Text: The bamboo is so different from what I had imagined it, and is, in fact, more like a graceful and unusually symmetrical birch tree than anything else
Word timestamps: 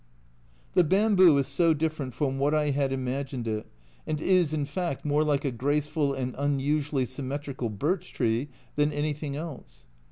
The 0.73 0.83
bamboo 0.83 1.37
is 1.37 1.47
so 1.47 1.75
different 1.75 2.15
from 2.15 2.39
what 2.39 2.55
I 2.55 2.71
had 2.71 2.91
imagined 2.91 3.47
it, 3.47 3.67
and 4.07 4.19
is, 4.19 4.51
in 4.51 4.65
fact, 4.65 5.05
more 5.05 5.23
like 5.23 5.45
a 5.45 5.51
graceful 5.51 6.15
and 6.15 6.33
unusually 6.39 7.05
symmetrical 7.05 7.69
birch 7.69 8.11
tree 8.11 8.49
than 8.77 8.91
anything 8.91 9.35
else 9.35 9.85